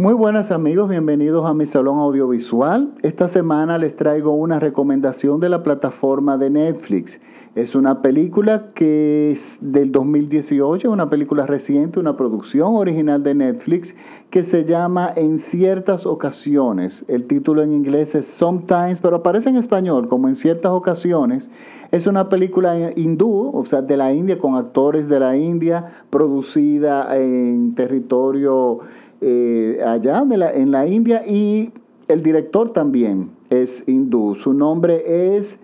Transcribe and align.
Muy 0.00 0.14
buenas 0.14 0.50
amigos, 0.50 0.88
bienvenidos 0.88 1.44
a 1.44 1.52
mi 1.52 1.66
salón 1.66 1.98
audiovisual. 1.98 2.94
Esta 3.02 3.28
semana 3.28 3.76
les 3.76 3.96
traigo 3.96 4.32
una 4.32 4.58
recomendación 4.58 5.40
de 5.40 5.50
la 5.50 5.62
plataforma 5.62 6.38
de 6.38 6.48
Netflix. 6.48 7.20
Es 7.54 7.74
una 7.74 8.00
película 8.00 8.68
que 8.74 9.30
es 9.30 9.58
del 9.60 9.92
2018, 9.92 10.90
una 10.90 11.10
película 11.10 11.44
reciente, 11.44 12.00
una 12.00 12.16
producción 12.16 12.76
original 12.76 13.22
de 13.22 13.34
Netflix 13.34 13.94
que 14.30 14.42
se 14.42 14.64
llama 14.64 15.12
En 15.14 15.36
ciertas 15.36 16.06
ocasiones. 16.06 17.04
El 17.06 17.26
título 17.26 17.62
en 17.62 17.72
inglés 17.72 18.14
es 18.14 18.24
Sometimes, 18.24 19.00
pero 19.00 19.16
aparece 19.16 19.50
en 19.50 19.56
español 19.56 20.08
como 20.08 20.28
En 20.28 20.34
ciertas 20.34 20.72
ocasiones. 20.72 21.50
Es 21.90 22.06
una 22.06 22.30
película 22.30 22.92
hindú, 22.96 23.50
o 23.52 23.64
sea, 23.66 23.82
de 23.82 23.98
la 23.98 24.14
India, 24.14 24.38
con 24.38 24.54
actores 24.54 25.10
de 25.10 25.20
la 25.20 25.36
India, 25.36 25.88
producida 26.08 27.18
en 27.18 27.74
territorio 27.74 28.78
eh, 29.20 29.80
allá 29.86 30.24
en 30.54 30.70
la 30.70 30.86
India 30.86 31.24
y 31.26 31.72
el 32.08 32.22
director 32.22 32.72
también 32.72 33.30
es 33.50 33.84
hindú. 33.86 34.34
Su 34.34 34.52
nombre 34.52 35.36
es 35.36 35.58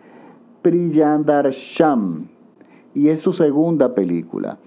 Priyandar 0.62 1.50
Sham 1.50 2.28
y 2.94 3.08
es 3.08 3.20
su 3.20 3.32
segunda 3.32 3.94
película. 3.94 4.58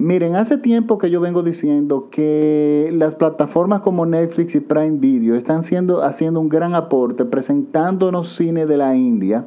Miren, 0.00 0.36
hace 0.36 0.58
tiempo 0.58 0.96
que 0.96 1.10
yo 1.10 1.20
vengo 1.20 1.42
diciendo 1.42 2.08
que 2.10 2.88
las 2.92 3.16
plataformas 3.16 3.80
como 3.80 4.06
Netflix 4.06 4.54
y 4.54 4.60
Prime 4.60 4.98
Video 4.98 5.34
están 5.34 5.64
siendo, 5.64 6.04
haciendo 6.04 6.40
un 6.40 6.48
gran 6.48 6.76
aporte 6.76 7.24
presentándonos 7.24 8.28
cine 8.36 8.66
de 8.66 8.76
la 8.76 8.94
India, 8.94 9.46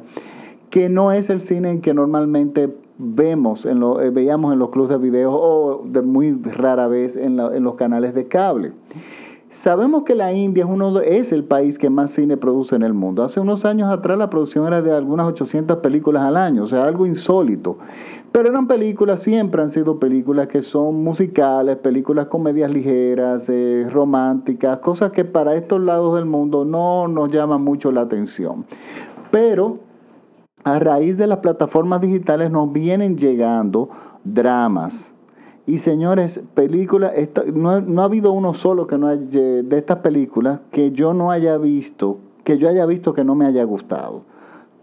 que 0.68 0.90
no 0.90 1.10
es 1.10 1.30
el 1.30 1.40
cine 1.40 1.80
que 1.80 1.94
normalmente 1.94 2.68
vemos 2.98 3.66
en 3.66 3.80
lo, 3.80 4.00
eh, 4.00 4.10
veíamos 4.10 4.52
en 4.52 4.58
los 4.58 4.70
clubes 4.70 4.90
de 4.90 4.98
video 4.98 5.32
o 5.32 5.84
de 5.84 6.02
muy 6.02 6.32
rara 6.42 6.86
vez 6.86 7.16
en, 7.16 7.36
los 7.36 7.74
canales 7.74 8.14
de 8.14 8.28
cable. 8.28 8.72
Sabemos 9.50 10.04
que 10.04 10.14
la 10.14 10.32
India 10.32 10.64
es, 10.64 10.70
uno 10.70 10.98
es 11.00 11.30
el 11.30 11.44
país 11.44 11.78
que 11.78 11.90
más 11.90 12.12
cine 12.12 12.38
produce 12.38 12.74
en 12.74 12.82
el 12.82 12.94
mundo. 12.94 13.22
Hace 13.22 13.38
unos 13.38 13.66
años 13.66 13.92
atrás 13.92 14.16
la 14.16 14.30
producción 14.30 14.66
era 14.66 14.80
de 14.80 14.92
algunas 14.92 15.26
800 15.26 15.78
películas 15.78 16.22
al 16.22 16.38
año, 16.38 16.62
o 16.62 16.66
sea, 16.66 16.84
algo 16.84 17.04
insólito. 17.04 17.76
Pero 18.32 18.48
eran 18.48 18.66
películas, 18.66 19.20
siempre 19.20 19.60
han 19.60 19.68
sido 19.68 19.98
películas 19.98 20.48
que 20.48 20.62
son 20.62 21.04
musicales, 21.04 21.76
películas 21.76 22.28
comedias 22.28 22.70
ligeras, 22.70 23.46
eh, 23.50 23.86
románticas, 23.90 24.78
cosas 24.78 25.12
que 25.12 25.26
para 25.26 25.54
estos 25.54 25.82
lados 25.82 26.14
del 26.14 26.24
mundo 26.24 26.64
no 26.64 27.06
nos 27.08 27.30
llaman 27.30 27.62
mucho 27.62 27.92
la 27.92 28.00
atención. 28.00 28.64
Pero 29.30 29.80
a 30.64 30.78
raíz 30.78 31.16
de 31.16 31.26
las 31.26 31.38
plataformas 31.38 32.00
digitales 32.00 32.50
nos 32.50 32.72
vienen 32.72 33.16
llegando 33.16 33.90
dramas. 34.24 35.14
Y 35.66 35.78
señores, 35.78 36.42
películas, 36.54 37.12
no, 37.54 37.80
no, 37.80 38.02
ha 38.02 38.04
habido 38.04 38.32
uno 38.32 38.52
solo 38.52 38.86
que 38.86 38.98
no 38.98 39.16
de 39.16 39.76
estas 39.76 39.98
películas 39.98 40.60
que 40.70 40.90
yo 40.90 41.14
no 41.14 41.30
haya 41.30 41.56
visto, 41.56 42.18
que 42.42 42.58
yo 42.58 42.68
haya 42.68 42.84
visto 42.84 43.14
que 43.14 43.24
no 43.24 43.34
me 43.34 43.46
haya 43.46 43.62
gustado. 43.64 44.22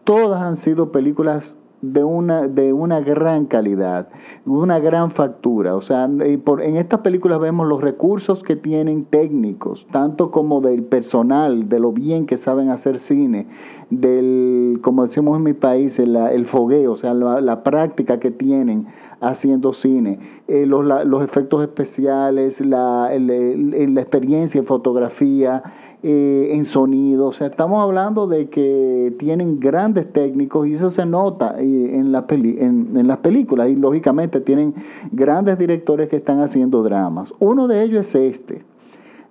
Todas 0.05 0.41
han 0.41 0.55
sido 0.55 0.91
películas 0.91 1.57
de 1.81 2.03
una, 2.03 2.47
de 2.47 2.73
una 2.73 2.99
gran 2.99 3.45
calidad, 3.45 4.09
una 4.45 4.79
gran 4.79 5.11
factura. 5.11 5.75
O 5.75 5.81
sea, 5.81 6.09
por, 6.43 6.61
en 6.61 6.77
estas 6.77 6.99
películas 6.99 7.39
vemos 7.39 7.67
los 7.67 7.81
recursos 7.81 8.43
que 8.43 8.55
tienen 8.55 9.05
técnicos, 9.05 9.87
tanto 9.91 10.31
como 10.31 10.61
del 10.61 10.83
personal, 10.83 11.69
de 11.69 11.79
lo 11.79 11.91
bien 11.91 12.25
que 12.25 12.37
saben 12.37 12.69
hacer 12.69 12.99
cine, 12.99 13.47
del, 13.89 14.79
como 14.81 15.03
decimos 15.03 15.37
en 15.37 15.43
mi 15.43 15.53
país, 15.53 15.97
el, 15.99 16.15
el 16.15 16.45
fogueo, 16.45 16.91
o 16.91 16.95
sea, 16.95 17.13
la, 17.13 17.63
práctica 17.63 18.19
que 18.19 18.31
tienen 18.31 18.87
haciendo 19.19 19.73
cine, 19.73 20.19
eh, 20.47 20.65
los, 20.65 20.85
los, 20.85 21.23
efectos 21.23 21.61
especiales, 21.61 22.61
la, 22.61 23.09
la 23.17 24.01
experiencia 24.01 24.59
en 24.59 24.65
fotografía, 24.65 25.63
eh, 26.01 26.51
en 26.51 26.63
sonido. 26.63 27.27
O 27.27 27.31
sea, 27.33 27.47
estamos 27.47 27.83
hablando 27.83 28.25
de 28.25 28.47
que 28.49 29.13
tienen 29.19 29.59
grandes 29.59 30.11
técnicos 30.13 30.65
y 30.65 30.73
eso 30.73 30.89
se 30.91 31.05
nota 31.05 31.55
eh, 31.59 31.95
en, 31.95 32.13
la 32.13 32.25
en, 32.29 33.05
las 33.05 33.17
películas. 33.17 33.69
Y 33.69 33.75
lógicamente 33.75 34.39
tienen 34.39 34.73
grandes 35.11 35.57
directores 35.57 36.07
que 36.07 36.15
están 36.15 36.39
haciendo 36.39 36.83
dramas. 36.83 37.33
Uno 37.39 37.67
de 37.67 37.83
ellos 37.83 38.07
es 38.07 38.15
este. 38.15 38.63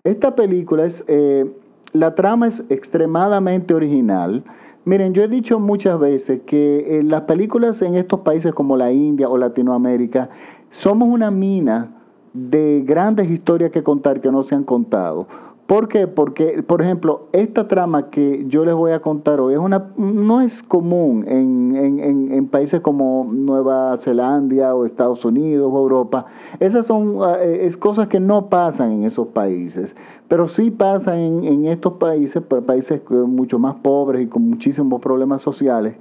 Esta 0.05 0.37
película 0.37 0.85
es, 0.85 1.07
eh, 1.09 1.51
la 1.95 2.15
trama 2.15 2.47
es 2.47 2.63
extremadamente 2.69 3.73
original. 3.73 4.45
Miren, 4.85 5.15
yo 5.15 5.23
he 5.23 5.29
dicho 5.29 5.59
muchas 5.59 5.99
veces 5.99 6.43
que 6.45 7.01
las 7.03 7.23
películas 7.23 7.81
en 7.81 7.95
estos 7.95 8.21
países 8.21 8.53
como 8.53 8.77
la 8.77 8.93
India 8.93 9.31
o 9.31 9.39
Latinoamérica 9.39 10.29
somos 10.71 11.09
una 11.09 11.31
mina 11.31 11.95
de 12.35 12.85
grandes 12.87 13.31
historias 13.31 13.71
que 13.71 13.83
contar 13.83 14.21
que 14.21 14.31
no 14.31 14.43
se 14.43 14.55
han 14.55 14.65
contado. 14.65 15.27
¿Por 15.69 15.87
qué? 15.89 16.07
Porque, 16.07 16.63
por 16.63 16.81
ejemplo, 16.81 17.29
esta 17.33 17.69
trama 17.69 18.09
que 18.09 18.47
yo 18.47 18.65
les 18.65 18.75
voy 18.75 18.93
a 18.93 19.03
contar 19.03 19.39
hoy 19.39 19.53
es 19.53 19.59
una, 19.59 19.91
no 19.99 20.41
es 20.41 20.63
común 20.63 21.27
en, 21.29 22.49
países 22.51 22.81
como 22.81 23.29
Nueva 23.31 23.95
Zelanda 23.99 24.75
o 24.75 24.87
Estados 24.87 25.27
Unidos 25.27 25.71
o 25.71 25.79
Europa. 25.79 26.25
Esas 26.59 26.87
son 26.87 27.19
ah, 27.21 27.37
eh, 27.39 27.67
es 27.67 27.77
cosas 27.77 28.09
que 28.09 28.19
no 28.19 28.49
pasan 28.49 28.93
en 28.93 29.05
esos 29.05 29.27
países, 29.27 29.95
pero 30.27 30.49
sí 30.49 30.71
pasan 30.71 31.45
en, 31.45 31.67
estos 31.67 31.93
países, 31.99 32.43
países 32.43 33.03
mucho 33.11 33.59
más 33.59 33.75
pobres 33.75 34.23
y 34.23 34.27
con 34.27 34.49
muchísimos 34.49 35.03
problemas 35.03 35.43
sociales, 35.43 35.97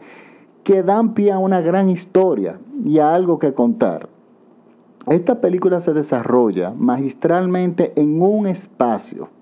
que 0.63 0.81
dan 0.81 1.13
pie 1.13 1.33
a 1.33 1.39
una 1.39 1.59
gran 1.59 1.89
historia 1.89 2.57
y 2.85 2.99
a 2.99 3.13
algo 3.13 3.37
que 3.37 3.53
contar. 3.53 4.07
Esta 5.07 5.41
película 5.41 5.81
se 5.81 5.91
desarrolla 5.91 6.73
magistralmente 6.73 7.91
en 7.97 8.21
un 8.21 8.47
espacio 8.47 9.35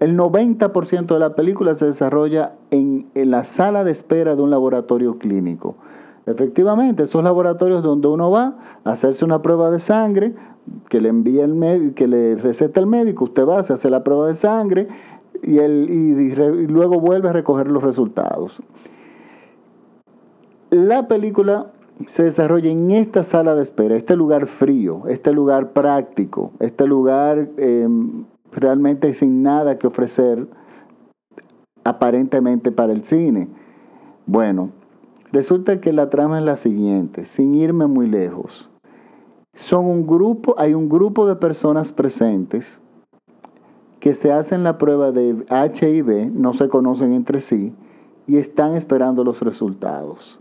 el 0.00 0.16
90% 0.16 1.06
de 1.06 1.18
la 1.18 1.34
película 1.34 1.74
se 1.74 1.86
desarrolla 1.86 2.54
en, 2.70 3.06
la 3.14 3.44
sala 3.44 3.84
de 3.84 3.92
espera 3.92 4.36
de 4.36 4.42
un 4.42 4.50
laboratorio 4.50 5.18
clínico. 5.18 5.76
Efectivamente, 6.26 7.04
esos 7.04 7.22
laboratorios 7.22 7.82
donde 7.82 8.08
uno 8.08 8.30
va 8.30 8.56
a 8.84 8.92
hacerse 8.92 9.24
una 9.24 9.42
prueba 9.42 9.70
de 9.70 9.78
sangre, 9.78 10.34
que 10.88 11.00
le 11.00 11.10
envía 11.10 11.44
el 11.44 11.92
que 11.94 12.08
le 12.08 12.36
receta 12.36 12.80
el 12.80 12.86
médico, 12.86 13.24
usted 13.24 13.46
va, 13.46 13.62
se 13.62 13.74
hace 13.74 13.90
la 13.90 14.02
prueba 14.02 14.26
de 14.28 14.34
sangre 14.34 14.88
y, 15.42 15.60
y 15.60 16.66
luego 16.66 17.00
vuelve 17.00 17.28
a 17.28 17.32
recoger 17.32 17.68
los 17.68 17.82
resultados. 17.82 18.62
La 20.70 21.06
película 21.06 21.70
se 22.06 22.24
desarrolla 22.24 22.70
en 22.70 22.90
esta 22.90 23.22
sala 23.22 23.54
de 23.54 23.62
espera, 23.62 23.96
este 23.96 24.16
lugar 24.16 24.46
frío, 24.46 25.02
este 25.08 25.32
lugar 25.32 25.72
práctico, 25.72 26.52
este 26.58 26.86
lugar 26.86 27.48
em, 27.56 28.24
realmente 28.54 29.12
sin 29.14 29.42
nada 29.42 29.78
que 29.78 29.86
ofrecer 29.86 30.48
aparentemente 31.84 32.72
para 32.72 32.92
el 32.92 33.04
cine. 33.04 33.48
Bueno, 34.26 34.70
resulta 35.32 35.80
que 35.80 35.92
la 35.92 36.10
trama 36.10 36.38
es 36.38 36.44
la 36.44 36.56
siguiente, 36.56 37.24
sin 37.24 37.54
irme 37.54 37.86
muy 37.86 38.08
lejos. 38.08 38.70
Son 39.54 39.84
un 39.84 40.06
grupo, 40.06 40.54
hay 40.58 40.74
un 40.74 40.88
grupo 40.88 41.26
de 41.26 41.36
personas 41.36 41.92
presentes 41.92 42.82
que 44.00 44.14
se 44.14 44.32
hacen 44.32 44.64
la 44.64 44.78
prueba 44.78 45.12
de 45.12 45.44
HIV, 45.48 46.30
no 46.32 46.52
se 46.52 46.68
conocen 46.68 47.12
entre 47.12 47.40
sí 47.40 47.72
y 48.26 48.36
están 48.36 48.74
esperando 48.74 49.24
los 49.24 49.40
resultados. 49.42 50.40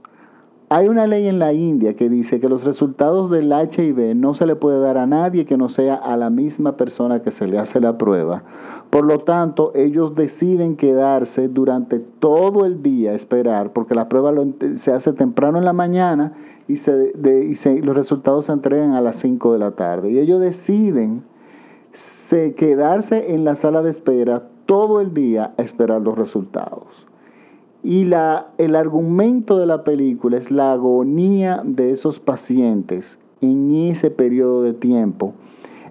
Hay 0.75 0.87
una 0.87 1.05
ley 1.05 1.27
en 1.27 1.37
la 1.37 1.53
India 1.53 1.95
que 1.95 2.09
dice 2.09 2.39
que 2.39 2.49
los 2.49 2.63
resultados 2.63 3.29
del 3.29 3.51
HIV 3.51 4.15
no 4.15 4.33
se 4.33 4.47
le 4.47 4.55
puede 4.55 4.79
dar 4.79 4.97
a 4.97 5.05
nadie 5.05 5.45
que 5.45 5.55
no 5.55 5.69
sea 5.69 5.93
a 5.93 6.17
la 6.17 6.31
misma 6.31 6.77
persona 6.77 7.21
que 7.21 7.29
se 7.29 7.45
le 7.45 7.59
hace 7.59 7.79
la 7.79 7.99
prueba. 7.99 8.41
Por 8.89 9.05
lo 9.05 9.19
tanto, 9.19 9.71
ellos 9.75 10.15
deciden 10.15 10.75
quedarse 10.75 11.47
durante 11.47 11.99
todo 11.99 12.65
el 12.65 12.81
día 12.81 13.11
a 13.11 13.13
esperar, 13.13 13.71
porque 13.71 13.93
la 13.93 14.09
prueba 14.09 14.33
se 14.73 14.91
hace 14.91 15.13
temprano 15.13 15.59
en 15.59 15.65
la 15.65 15.73
mañana 15.73 16.33
y, 16.67 16.73
los 17.83 17.95
resultados 17.95 18.45
se 18.45 18.53
entregan 18.53 18.93
a 18.93 19.01
las 19.01 19.17
5 19.17 19.53
de 19.53 19.59
la 19.59 19.75
tarde. 19.75 20.09
Y 20.09 20.17
ellos 20.17 20.41
deciden 20.41 21.23
quedarse 22.57 23.35
en 23.35 23.43
la 23.43 23.53
sala 23.53 23.83
de 23.83 23.91
espera 23.91 24.47
todo 24.65 25.01
el 25.01 25.13
día 25.13 25.53
a 25.55 25.61
esperar 25.61 26.01
los 26.01 26.17
resultados. 26.17 27.12
Y 27.83 28.05
la, 28.05 28.47
el 28.57 28.75
argumento 28.75 29.57
de 29.57 29.65
la 29.65 29.83
película 29.83 30.37
es 30.37 30.51
la 30.51 30.71
agonía 30.71 31.61
de 31.65 31.91
esos 31.91 32.19
pacientes 32.19 33.19
en 33.41 33.71
ese 33.71 34.09
periodo 34.09 34.63
de 34.63 34.73
tiempo, 34.73 35.33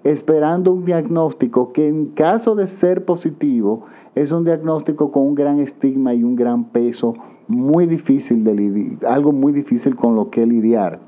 esperando 0.03 0.73
un 0.73 0.85
diagnóstico 0.85 1.71
que 1.71 1.87
en 1.87 2.07
caso 2.07 2.55
de 2.55 2.67
ser 2.67 3.05
positivo 3.05 3.85
es 4.15 4.31
un 4.31 4.43
diagnóstico 4.43 5.11
con 5.11 5.23
un 5.23 5.35
gran 5.35 5.59
estigma 5.59 6.15
y 6.15 6.23
un 6.23 6.35
gran 6.35 6.65
peso, 6.65 7.13
muy 7.47 7.85
difícil 7.85 8.43
de 8.43 8.97
algo 9.07 9.31
muy 9.31 9.53
difícil 9.53 9.95
con 9.95 10.15
lo 10.15 10.29
que 10.29 10.45
lidiar. 10.45 10.99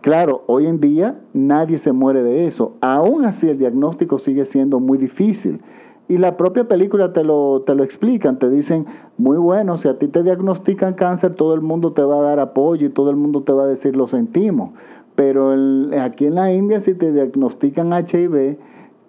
Claro, 0.00 0.44
hoy 0.46 0.66
en 0.66 0.80
día 0.80 1.20
nadie 1.32 1.78
se 1.78 1.92
muere 1.92 2.22
de 2.22 2.46
eso. 2.46 2.76
Aún 2.80 3.24
así 3.24 3.48
el 3.48 3.58
diagnóstico 3.58 4.18
sigue 4.18 4.44
siendo 4.44 4.80
muy 4.80 4.98
difícil. 4.98 5.60
Y 6.06 6.18
la 6.18 6.36
propia 6.36 6.68
película 6.68 7.12
te 7.12 7.24
lo, 7.24 7.62
te 7.62 7.74
lo 7.74 7.82
explican, 7.82 8.38
te 8.38 8.50
dicen, 8.50 8.86
muy 9.16 9.38
bueno, 9.38 9.78
si 9.78 9.88
a 9.88 9.98
ti 9.98 10.08
te 10.08 10.22
diagnostican 10.22 10.94
cáncer, 10.94 11.34
todo 11.34 11.54
el 11.54 11.62
mundo 11.62 11.92
te 11.92 12.02
va 12.02 12.18
a 12.18 12.22
dar 12.22 12.40
apoyo 12.40 12.86
y 12.86 12.90
todo 12.90 13.08
el 13.10 13.16
mundo 13.16 13.42
te 13.42 13.52
va 13.52 13.64
a 13.64 13.66
decir, 13.66 13.96
lo 13.96 14.06
sentimos. 14.06 14.70
Pero 15.14 15.54
aquí 16.00 16.26
en 16.26 16.34
la 16.34 16.52
India, 16.52 16.80
si 16.80 16.94
te 16.94 17.12
diagnostican 17.12 17.92
HIV, 17.92 18.58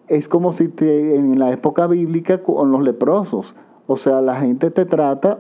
es 0.07 0.29
como 0.29 0.51
si 0.51 0.67
te, 0.67 1.15
en 1.15 1.39
la 1.39 1.51
época 1.51 1.87
bíblica 1.87 2.41
con 2.43 2.71
los 2.71 2.81
leprosos. 2.81 3.55
O 3.87 3.97
sea, 3.97 4.21
la 4.21 4.35
gente 4.35 4.71
te 4.71 4.85
trata 4.85 5.39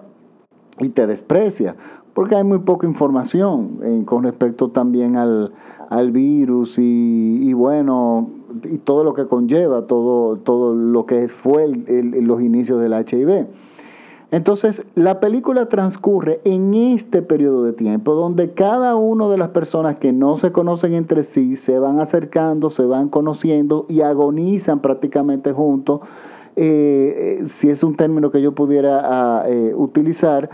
y 0.79 0.89
te 0.89 1.07
desprecia, 1.07 1.75
porque 2.13 2.35
hay 2.35 2.43
muy 2.43 2.59
poca 2.59 2.85
información 2.85 3.79
eh, 3.83 4.03
con 4.05 4.23
respecto 4.23 4.69
también 4.69 5.15
al, 5.17 5.51
virus 6.11 6.77
y, 6.77 7.53
bueno, 7.53 8.29
y 8.63 8.77
todo 8.79 9.03
lo 9.03 9.13
que 9.13 9.27
conlleva, 9.27 9.83
todo, 9.83 10.37
todo 10.37 10.73
lo 10.73 11.05
que 11.05 11.27
fue 11.27 11.67
los 11.67 12.41
inicios 12.41 12.81
del 12.81 12.93
HIV. 12.93 13.47
Entonces, 14.35 14.85
la 14.95 15.21
película 15.21 15.69
transcurre 15.69 16.41
en 16.43 16.73
este 16.73 17.21
periodo 17.21 17.63
de 17.63 17.71
tiempo 17.71 18.15
donde 18.15 18.51
cada 18.51 18.97
una 18.97 19.29
de 19.29 19.37
las 19.37 19.49
personas 19.49 19.95
que 19.95 20.11
no 20.11 20.35
se 20.35 20.51
conocen 20.51 20.93
entre 20.93 21.23
sí 21.23 21.55
se 21.55 21.79
van 21.79 22.01
acercando, 22.01 22.69
se 22.69 22.83
van 22.83 23.07
conociendo 23.07 23.85
y 23.87 24.01
agonizan 24.01 24.81
prácticamente 24.81 25.53
juntos, 25.53 26.01
eh, 26.57 27.39
eh, 27.43 27.47
si 27.47 27.69
es 27.69 27.81
un 27.81 27.95
término 27.95 28.29
que 28.29 28.41
yo 28.41 28.53
pudiera 28.53 29.01
ah, 29.03 29.43
eh, 29.47 29.73
utilizar, 29.73 30.49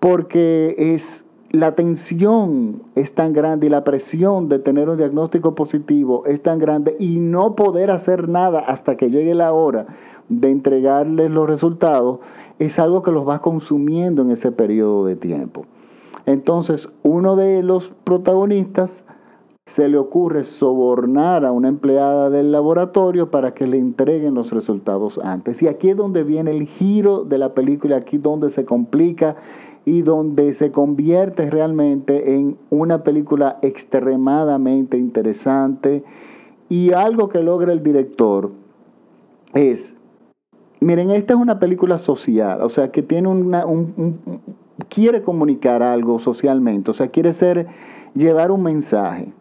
porque 0.00 0.74
es 0.78 1.25
la 1.50 1.74
tensión 1.74 2.82
es 2.94 3.14
tan 3.14 3.32
grande 3.32 3.66
y 3.66 3.70
la 3.70 3.84
presión 3.84 4.48
de 4.48 4.58
tener 4.58 4.88
un 4.88 4.96
diagnóstico 4.96 5.54
positivo 5.54 6.24
es 6.26 6.42
tan 6.42 6.58
grande 6.58 6.96
y 6.98 7.18
no 7.20 7.54
poder 7.54 7.90
hacer 7.90 8.28
nada 8.28 8.60
hasta 8.60 8.96
que 8.96 9.08
llegue 9.08 9.34
la 9.34 9.52
hora 9.52 9.86
de 10.28 10.50
entregarles 10.50 11.30
los 11.30 11.48
resultados 11.48 12.18
es 12.58 12.78
algo 12.78 13.02
que 13.02 13.12
los 13.12 13.28
va 13.28 13.40
consumiendo 13.42 14.22
en 14.22 14.30
ese 14.30 14.50
periodo 14.50 15.06
de 15.06 15.16
tiempo. 15.16 15.66
Entonces, 16.24 16.92
uno 17.02 17.36
de 17.36 17.62
los 17.62 17.92
protagonistas 18.02 19.04
se 19.66 19.88
le 19.88 19.98
ocurre 19.98 20.44
sobornar 20.44 21.44
a 21.44 21.50
una 21.50 21.68
empleada 21.68 22.30
del 22.30 22.52
laboratorio 22.52 23.32
para 23.32 23.52
que 23.52 23.66
le 23.66 23.78
entreguen 23.78 24.34
los 24.34 24.52
resultados 24.52 25.18
antes. 25.18 25.60
Y 25.60 25.66
aquí 25.66 25.90
es 25.90 25.96
donde 25.96 26.22
viene 26.22 26.52
el 26.52 26.66
giro 26.66 27.24
de 27.24 27.38
la 27.38 27.52
película, 27.52 27.96
aquí 27.96 28.16
donde 28.16 28.50
se 28.50 28.64
complica 28.64 29.34
y 29.86 30.02
donde 30.02 30.52
se 30.52 30.70
convierte 30.70 31.48
realmente 31.48 32.34
en 32.34 32.58
una 32.68 33.02
película 33.02 33.58
extremadamente 33.62 34.98
interesante. 34.98 36.04
Y 36.68 36.92
algo 36.92 37.30
que 37.30 37.40
logra 37.40 37.72
el 37.72 37.82
director 37.82 38.50
es 39.54 39.96
Miren, 40.80 41.10
esta 41.10 41.32
es 41.32 41.40
una 41.40 41.58
película 41.58 41.98
social, 41.98 42.60
o 42.60 42.68
sea, 42.68 42.92
que 42.92 43.02
tiene 43.02 43.28
una, 43.28 43.64
un, 43.64 44.20
quiere 44.88 45.22
comunicar 45.22 45.82
algo 45.82 46.18
socialmente, 46.18 46.90
o 46.90 46.94
sea, 46.94 47.08
quiere 47.08 47.32
ser, 47.32 47.66
llevar 48.14 48.50
un 48.50 48.62
mensaje. 48.62 49.32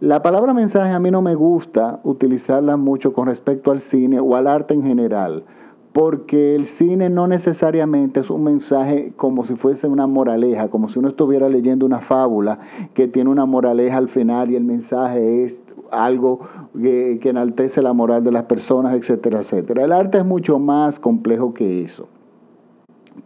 La 0.00 0.22
palabra 0.22 0.54
mensaje 0.54 0.90
a 0.90 0.98
mí 0.98 1.10
no 1.10 1.20
me 1.20 1.34
gusta 1.34 2.00
utilizarla 2.04 2.76
mucho 2.76 3.12
con 3.12 3.26
respecto 3.26 3.70
al 3.70 3.80
cine 3.80 4.18
o 4.18 4.34
al 4.34 4.46
arte 4.46 4.72
en 4.72 4.82
general, 4.82 5.44
porque 5.92 6.54
el 6.54 6.66
cine 6.66 7.10
no 7.10 7.26
necesariamente 7.26 8.20
es 8.20 8.30
un 8.30 8.44
mensaje 8.44 9.12
como 9.16 9.44
si 9.44 9.56
fuese 9.56 9.86
una 9.86 10.06
moraleja, 10.06 10.68
como 10.68 10.88
si 10.88 10.98
uno 10.98 11.08
estuviera 11.08 11.48
leyendo 11.48 11.84
una 11.84 12.00
fábula 12.00 12.60
que 12.94 13.08
tiene 13.08 13.28
una 13.28 13.44
moraleja 13.44 13.98
al 13.98 14.08
final 14.08 14.50
y 14.50 14.56
el 14.56 14.64
mensaje 14.64 15.44
es 15.44 15.62
algo 15.90 16.40
que, 16.80 17.20
enaltece 17.22 17.82
la 17.82 17.92
moral 17.92 18.24
de 18.24 18.32
las 18.32 18.44
personas, 18.44 18.94
etcétera, 18.94 19.40
etcétera. 19.40 19.84
El 19.84 19.92
arte 19.92 20.18
es 20.18 20.24
mucho 20.24 20.58
más 20.58 20.98
complejo 20.98 21.52
que 21.52 21.82
eso. 21.82 22.08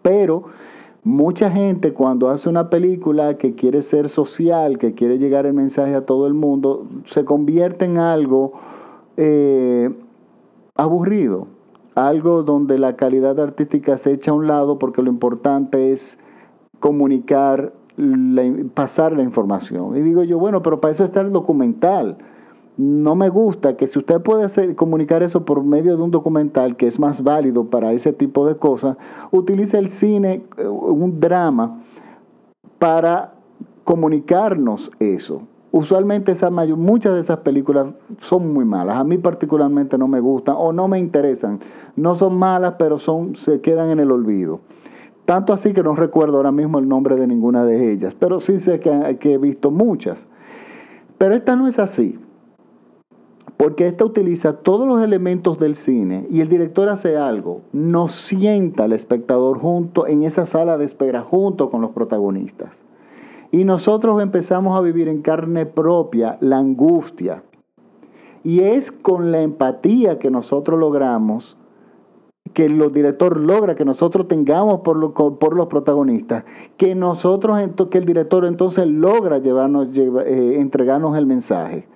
Pero 0.02 0.44
mucha 1.04 1.50
gente 1.50 1.92
cuando 1.92 2.28
hace 2.28 2.48
una 2.48 2.68
película 2.68 3.38
que 3.38 3.54
quiere 3.54 3.82
ser 3.82 4.08
social, 4.08 4.78
que 4.78 4.94
quiere 4.94 5.18
llegar 5.18 5.46
el 5.46 5.54
mensaje 5.54 5.94
a 5.94 6.04
todo 6.04 6.26
el 6.26 6.34
mundo, 6.34 6.86
se 7.04 7.24
convierte 7.24 7.84
en 7.84 7.98
algo 7.98 8.54
eh, 9.16 9.94
aburrido, 10.74 11.46
algo 11.96 12.44
donde 12.44 12.78
la 12.78 12.94
calidad 12.94 13.40
artística 13.40 13.98
se 13.98 14.12
echa 14.12 14.30
a 14.30 14.34
un 14.34 14.46
lado 14.46 14.78
porque 14.78 15.02
lo 15.02 15.10
importante 15.10 15.90
es 15.90 16.18
comunicar, 16.78 17.72
pasar 18.74 19.12
la 19.12 19.24
información. 19.24 19.96
Y 19.96 20.02
digo 20.02 20.22
yo, 20.22 20.38
bueno, 20.38 20.62
pero 20.62 20.80
para 20.80 20.92
eso 20.92 21.02
está 21.02 21.20
el 21.20 21.32
documental 21.32 22.18
no 22.76 23.14
me 23.14 23.30
gusta 23.30 23.76
que 23.76 23.86
si 23.86 23.98
usted 23.98 24.20
puede 24.20 24.44
hacer, 24.44 24.74
comunicar 24.74 25.22
eso 25.22 25.44
por 25.44 25.64
medio 25.64 25.96
de 25.96 26.02
un 26.02 26.10
documental 26.10 26.76
que 26.76 26.86
es 26.86 26.98
más 27.00 27.22
válido 27.22 27.64
para 27.64 27.92
ese 27.92 28.12
tipo 28.12 28.46
de 28.46 28.56
cosas, 28.56 28.96
utilice 29.30 29.78
el 29.78 29.88
cine, 29.88 30.44
eh, 30.58 30.66
un 30.66 31.18
drama, 31.18 31.82
para 32.78 33.32
comunicarnos 33.84 34.90
eso. 34.98 35.42
Usualmente 35.76 36.32
esa 36.32 36.48
muchas 36.48 37.12
de 37.12 37.20
esas 37.20 37.40
películas 37.40 37.88
son 38.18 38.50
muy 38.54 38.64
malas. 38.64 38.96
A 38.96 39.04
mí 39.04 39.18
particularmente 39.18 39.98
no 39.98 40.08
me 40.08 40.20
gustan 40.20 40.54
o 40.58 40.72
no 40.72 40.88
me 40.88 40.98
interesan. 40.98 41.60
No 41.96 42.14
son 42.14 42.38
malas, 42.38 42.76
pero 42.78 42.98
son, 42.98 43.36
se 43.36 43.60
quedan 43.60 43.90
en 43.90 44.00
el 44.00 44.10
olvido. 44.10 44.60
Tanto 45.26 45.52
así 45.52 45.74
que 45.74 45.82
no 45.82 45.94
recuerdo 45.94 46.38
ahora 46.38 46.50
mismo 46.50 46.78
el 46.78 46.88
nombre 46.88 47.16
de 47.16 47.26
ninguna 47.26 47.66
de 47.66 47.92
ellas, 47.92 48.14
pero 48.14 48.40
sí 48.40 48.58
sé 48.58 48.80
que, 48.80 49.18
que 49.20 49.34
he 49.34 49.36
visto 49.36 49.70
muchas. 49.70 50.26
Pero 51.18 51.34
esta 51.34 51.56
no 51.56 51.68
es 51.68 51.78
así 51.78 52.18
porque 53.58 53.86
esta 53.86 54.06
utiliza 54.06 54.54
todos 54.54 54.88
los 54.88 55.02
elementos 55.02 55.58
del 55.58 55.76
cine 55.76 56.26
y 56.30 56.40
el 56.40 56.48
director 56.48 56.88
hace 56.88 57.18
algo, 57.18 57.60
nos 57.74 58.12
sienta 58.12 58.84
al 58.84 58.94
espectador 58.94 59.58
junto 59.58 60.06
en 60.06 60.22
esa 60.22 60.46
sala 60.46 60.78
de 60.78 60.86
espera 60.86 61.20
junto 61.20 61.70
con 61.70 61.82
los 61.82 61.90
protagonistas. 61.90 62.86
Y 63.50 63.64
nosotros 63.64 64.22
empezamos 64.22 64.76
a 64.76 64.80
vivir 64.80 65.08
en 65.08 65.22
carne 65.22 65.66
propia 65.66 66.38
la 66.40 66.58
angustia. 66.58 67.42
Y 68.44 68.60
es 68.60 68.92
con 68.92 69.32
la 69.32 69.40
empatía 69.40 70.18
que 70.18 70.30
nosotros 70.30 70.78
logramos, 70.78 71.56
que 72.52 72.66
el 72.66 72.92
director 72.92 73.36
logra 73.36 73.74
que 73.74 73.84
nosotros 73.84 74.28
tengamos 74.28 74.80
por, 74.80 75.12
por 75.12 75.56
los 75.56 75.66
protagonistas, 75.66 76.44
que 76.76 76.94
nosotros, 76.94 77.58
que 77.90 77.98
el 77.98 78.06
director 78.06 78.44
entonces 78.44 78.86
logra 78.86 79.38
llevarnos, 79.38 79.88
eh, 79.96 80.56
entregarnos 80.58 81.16
el 81.18 81.26
mensaje. 81.26 81.88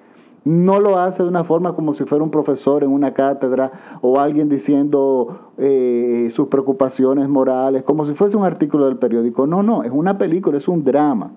No 0.44 0.81
lo 0.81 0.98
hace 0.98 1.22
de 1.22 1.28
una 1.28 1.44
forma 1.44 1.75
como 1.75 1.92
si 1.92 2.04
fuera 2.04 2.25
un 2.25 2.31
profesor 2.31 2.82
en 2.82 2.90
una 2.90 3.12
cátedra 3.12 3.72
o 4.00 4.19
alguien 4.19 4.48
diciendo 4.48 5.52
eh, 5.58 6.28
sus 6.31 6.48
preocupaciones 6.48 7.28
morales, 7.28 7.82
como 7.82 8.04
si 8.04 8.14
fuese 8.14 8.38
un 8.38 8.44
artículo 8.44 8.87
del 8.87 8.96
periódico. 8.96 9.46
No, 9.46 9.62
no, 9.62 9.82
es 9.82 9.90
una 9.92 10.16
película, 10.16 10.56
es 10.56 10.69
un 10.69 10.82
drama. 10.82 11.32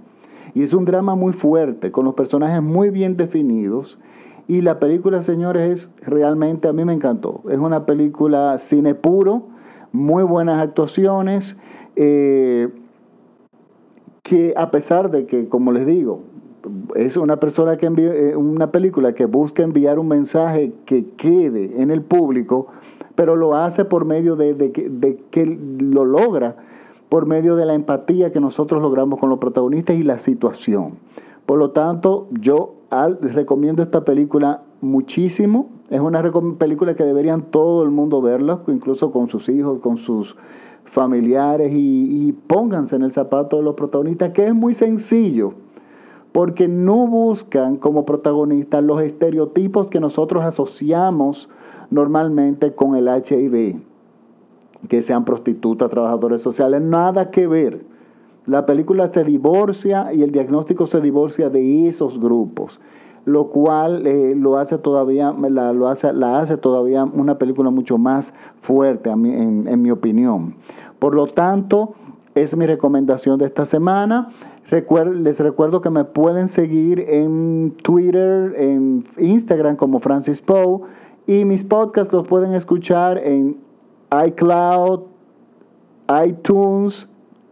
Y 0.54 0.64
es 0.64 0.74
un 0.74 0.86
drama 0.86 1.16
muy 1.16 1.34
fuerte, 1.34 1.92
con 1.92 2.06
los 2.06 2.14
personajes 2.14 2.62
muy 2.62 2.92
bien 2.92 3.18
definidos. 3.18 4.00
Y 4.48 4.62
la 4.62 4.80
película, 4.80 5.22
señores, 5.22 5.72
es 5.72 5.90
realmente, 6.06 6.68
a 6.68 6.74
mí 6.74 6.86
me 6.86 6.94
encantó. 6.94 7.42
Es 7.50 7.58
una 7.58 7.86
película 7.86 8.58
cine 8.60 8.94
puro, 8.96 9.48
muy 9.92 10.24
buenas 10.24 10.62
actuaciones, 10.62 11.58
eh, 11.96 12.70
que 14.22 14.54
a 14.56 14.72
pesar 14.72 15.12
de 15.12 15.26
que, 15.26 15.50
como 15.50 15.72
les 15.72 15.86
digo, 15.86 16.22
es 16.96 17.18
una 17.18 17.38
persona 17.38 17.78
que 17.78 17.86
envía 17.86 18.14
eh, 18.14 18.36
una 18.36 18.72
película 18.72 19.14
que 19.14 19.26
busca 19.26 19.64
enviar 19.64 20.00
un 20.00 20.08
mensaje 20.08 20.74
que 20.86 21.06
quede 21.18 21.82
en 21.82 21.92
el 21.92 22.02
público, 22.02 22.68
pero 23.16 23.36
lo 23.36 23.56
hace 23.56 23.86
por 23.86 24.06
medio 24.06 24.36
de, 24.36 24.54
de, 24.54 25.24
que 25.30 25.46
lo 25.46 26.06
logra, 26.06 26.56
por 27.10 27.26
medio 27.26 27.56
de 27.56 27.66
la 27.66 27.74
empatía 27.74 28.32
que 28.32 28.40
nosotros 28.40 28.82
logramos 28.82 29.20
con 29.20 29.30
los 29.30 29.40
protagonistas 29.40 29.98
y 29.98 30.04
la 30.04 30.18
situación. 30.18 30.94
Por 31.46 31.60
lo 31.60 31.72
tanto, 31.72 32.28
yo 32.32 32.76
recomiendo 33.22 33.84
esta 33.84 34.06
película 34.06 34.62
muchísimo. 34.82 35.70
Es 35.90 36.00
una 36.00 36.24
película 36.58 36.96
que 36.96 37.04
deberían 37.04 37.44
todo 37.52 37.84
el 37.84 37.92
mundo 37.92 38.22
verla, 38.22 38.62
incluso 38.68 39.12
con 39.12 39.28
sus 39.28 39.50
hijos, 39.50 39.80
con 39.80 39.98
sus 39.98 40.36
familiares, 40.86 41.74
y, 41.74 42.28
y 42.28 42.32
pónganse 42.32 42.96
en 42.96 43.04
el 43.04 43.12
zapato 43.12 43.58
de 43.58 43.64
los 43.64 43.76
protagonistas, 43.76 44.32
que 44.32 44.48
es 44.48 44.56
muy 44.56 44.74
sencillo 44.74 45.54
porque 46.34 46.68
no 46.68 47.08
buscan 47.08 47.78
como 47.78 48.06
protagonistas 48.06 48.84
los 48.84 49.02
estereotipos 49.02 49.88
que 49.88 50.00
nosotros 50.00 50.44
asociamos 50.44 51.48
normalmente 51.92 52.74
con 52.74 52.96
el 52.96 53.08
HIV, 53.08 53.80
que 54.90 55.02
sean 55.04 55.26
prostitutas, 55.26 55.90
trabajadores 55.92 56.42
sociales, 56.42 56.82
nada 56.82 57.30
que 57.30 57.48
ver. 57.48 57.86
La 58.48 58.66
película 58.66 59.08
se 59.08 59.24
divorcia 59.24 60.12
y 60.12 60.24
el 60.24 60.32
diagnóstico 60.32 60.88
se 60.88 61.00
divorcia 61.02 61.52
de 61.52 61.88
esos 61.88 62.20
grupos, 62.20 62.82
lo 63.26 63.50
cual 63.50 64.06
eh, 64.08 64.34
lo 64.36 64.58
hace 64.58 64.80
todavía, 64.80 65.34
la, 65.34 65.72
lo 65.72 65.88
hace, 65.88 66.12
la 66.14 66.40
hace 66.40 66.58
todavía 66.58 67.06
una 67.06 67.38
película 67.38 67.70
mucho 67.70 68.00
más 68.00 68.34
fuerte, 68.60 69.12
en, 69.12 69.68
en 69.68 69.82
mi 69.82 69.92
opinión. 69.92 70.56
Por 70.98 71.14
lo 71.14 71.28
tanto, 71.28 71.94
es 72.36 72.58
mi 72.58 72.66
recomendación 72.66 73.38
de 73.38 73.46
esta 73.46 73.66
semana 73.66 74.30
les 74.72 75.40
recuerdo 75.40 75.82
que 75.82 75.90
me 75.90 76.04
pueden 76.04 76.48
seguir 76.48 77.00
en 77.00 77.76
Twitter, 77.84 78.56
en 78.58 79.04
Instagram 79.18 79.76
como 79.76 80.00
Francis 80.00 80.42
Poe 80.42 80.82
y 81.28 81.46
mis 81.46 81.64
podcasts 81.64 82.14
los 82.14 82.28
pueden 82.28 82.54
escuchar 82.54 83.18
en 83.18 83.58
iCloud, 84.28 85.02
iTunes, 86.26 87.08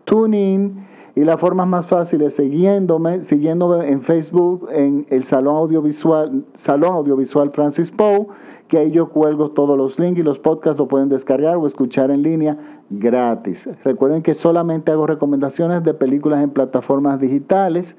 TuneIn 0.06 0.86
y 1.16 1.24
la 1.26 1.38
forma 1.38 1.66
más 1.66 1.88
fácil 1.88 2.22
es 2.22 2.36
siguiéndome, 2.36 3.24
siguiéndome 3.24 3.90
en 3.90 4.02
Facebook 4.02 4.70
en 4.72 5.06
el 5.10 5.24
Salón 5.24 5.58
Audiovisual, 5.58 6.46
Salón 6.54 6.94
Audiovisual 6.94 7.52
Francis 7.52 7.92
Poe, 7.92 8.28
que 8.70 8.78
ahí 8.78 8.92
yo 8.92 9.10
cuelgo 9.10 9.52
todos 9.52 9.78
los 9.78 10.00
links 10.00 10.20
y 10.20 10.24
los 10.24 10.40
podcasts 10.40 10.80
lo 10.80 10.88
pueden 10.88 11.10
descargar 11.10 11.58
o 11.58 11.68
escuchar 11.68 12.12
en 12.12 12.24
línea 12.24 12.58
gratis. 12.92 13.70
Recuerden 13.84 14.22
que 14.22 14.34
solamente 14.34 14.92
hago 14.92 15.08
recomendaciones 15.08 15.84
de 15.84 15.94
películas 15.94 16.44
en 16.44 16.52
plataformas 16.52 17.20
digitales 17.20 17.96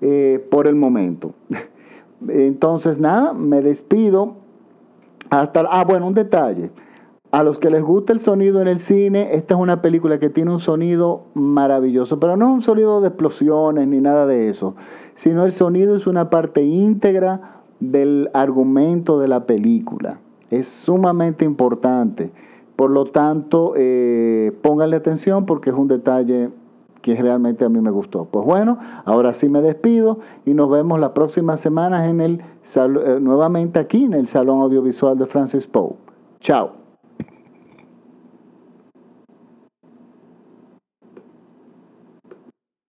eh, 0.00 0.46
por 0.50 0.66
el 0.66 0.76
momento. 0.76 1.34
Entonces, 2.28 2.98
nada, 2.98 3.32
me 3.32 3.60
despido. 3.62 4.36
Hasta, 5.30 5.60
ah, 5.70 5.84
bueno, 5.84 6.06
un 6.06 6.14
detalle. 6.14 6.70
A 7.30 7.42
los 7.42 7.58
que 7.58 7.68
les 7.68 7.82
gusta 7.82 8.14
el 8.14 8.20
sonido 8.20 8.62
en 8.62 8.68
el 8.68 8.78
cine, 8.78 9.34
esta 9.34 9.54
es 9.54 9.60
una 9.60 9.82
película 9.82 10.18
que 10.18 10.30
tiene 10.30 10.50
un 10.50 10.60
sonido 10.60 11.24
maravilloso, 11.34 12.18
pero 12.18 12.38
no 12.38 12.50
un 12.50 12.62
sonido 12.62 13.02
de 13.02 13.08
explosiones 13.08 13.86
ni 13.86 14.00
nada 14.00 14.26
de 14.26 14.48
eso, 14.48 14.76
sino 15.12 15.44
el 15.44 15.52
sonido 15.52 15.94
es 15.94 16.06
una 16.06 16.30
parte 16.30 16.62
íntegra 16.62 17.60
del 17.80 18.30
argumento 18.32 19.18
de 19.18 19.28
la 19.28 19.44
película. 19.44 20.20
Es 20.48 20.68
sumamente 20.68 21.44
importante. 21.44 22.32
Por 22.78 22.92
lo 22.92 23.06
tanto, 23.06 23.72
eh, 23.76 24.56
pónganle 24.62 24.94
atención 24.94 25.46
porque 25.46 25.70
es 25.70 25.76
un 25.76 25.88
detalle 25.88 26.50
que 27.02 27.16
realmente 27.20 27.64
a 27.64 27.68
mí 27.68 27.80
me 27.80 27.90
gustó. 27.90 28.26
Pues 28.26 28.46
bueno, 28.46 28.78
ahora 29.04 29.32
sí 29.32 29.48
me 29.48 29.60
despido 29.60 30.20
y 30.44 30.54
nos 30.54 30.70
vemos 30.70 31.00
la 31.00 31.12
próxima 31.12 31.56
semana 31.56 32.06
en 32.06 32.20
el, 32.20 32.40
eh, 32.40 33.18
nuevamente 33.20 33.80
aquí 33.80 34.04
en 34.04 34.14
el 34.14 34.28
Salón 34.28 34.60
Audiovisual 34.60 35.18
de 35.18 35.26
Francis 35.26 35.66
Poe. 35.66 35.96
Chao. 36.38 36.77